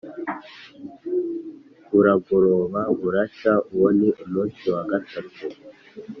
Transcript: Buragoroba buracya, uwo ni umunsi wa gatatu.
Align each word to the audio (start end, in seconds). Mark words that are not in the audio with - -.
Buragoroba 1.93 2.81
buracya, 2.99 3.53
uwo 3.73 3.89
ni 3.97 4.09
umunsi 4.23 4.63
wa 4.73 4.83
gatatu. 4.91 5.43